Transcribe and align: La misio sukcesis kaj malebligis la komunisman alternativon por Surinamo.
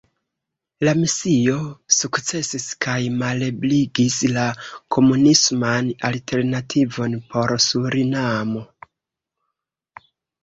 La 0.87 0.91
misio 0.99 1.57
sukcesis 1.95 2.63
kaj 2.85 2.95
malebligis 3.17 4.15
la 4.37 4.45
komunisman 4.97 5.91
alternativon 6.09 7.15
por 7.35 7.55
Surinamo. 7.67 8.65